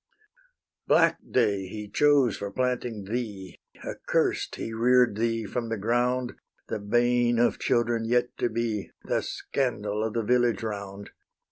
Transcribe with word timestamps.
Black 0.87 1.19
day 1.29 1.67
he 1.67 1.87
chose 1.87 2.35
for 2.35 2.49
planting 2.49 3.03
thee, 3.05 3.59
Accurst 3.83 4.55
he 4.55 4.73
rear'd 4.73 5.15
thee 5.15 5.45
from 5.45 5.69
the 5.69 5.77
ground, 5.77 6.33
The 6.69 6.79
bane 6.79 7.37
of 7.37 7.59
children 7.59 8.05
yet 8.05 8.35
to 8.39 8.49
be, 8.49 8.89
The 9.03 9.21
scandal 9.21 10.03
of 10.03 10.13
the 10.15 10.23
village 10.23 10.63
round. 10.63 11.11